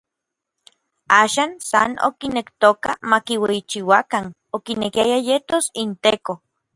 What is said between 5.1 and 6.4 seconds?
yetos inTeko.